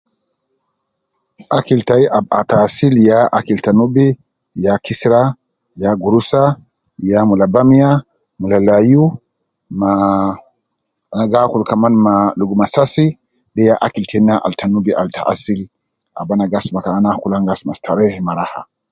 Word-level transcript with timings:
Akil 1.57 1.79
tai 1.87 2.03
aba 2.17 2.39
taasil 2.51 2.93
ya 3.09 3.19
akil 3.37 3.59
ta 3.65 3.71
Nubi 3.79 4.07
ya 4.65 4.73
kisira 4.85 5.21
ya 5.83 5.91
gurusa 6.01 6.41
ya 7.09 7.19
mula 7.29 7.45
bamia 7.53 7.91
mula 8.39 8.57
layu 8.67 9.03
ma 9.79 9.91
na 11.17 11.23
gi 11.31 11.37
akul 11.41 11.63
kaman 11.69 11.93
ma 12.05 12.15
luguma 12.39 12.65
sasi 12.75 13.07
de 13.55 13.61
ya 13.69 13.75
akil 13.85 14.05
tena 14.11 14.33
al 14.45 14.53
te 14.59 14.65
Nubi 14.73 14.91
ab 14.99 15.07
taasil 15.17 15.61